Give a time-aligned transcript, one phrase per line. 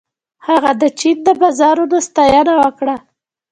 [0.47, 2.95] هغه د چین د بازارونو ستاینه وکړه.